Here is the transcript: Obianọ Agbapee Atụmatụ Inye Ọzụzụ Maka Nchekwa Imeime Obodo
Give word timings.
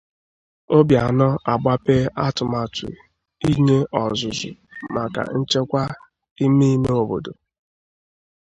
Obianọ 0.77 1.27
Agbapee 1.51 2.11
Atụmatụ 2.25 2.87
Inye 3.49 3.77
Ọzụzụ 4.03 4.51
Maka 4.93 5.21
Nchekwa 5.37 5.83
Imeime 6.45 6.91
Obodo 7.01 7.31